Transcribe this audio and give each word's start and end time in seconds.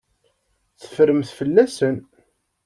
Teffremt 0.79 1.29
fell-asen. 1.37 1.97